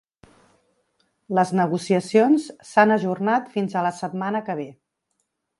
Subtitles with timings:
[1.39, 4.71] Les negociacions s’han ajornat fins a la setmana que ve.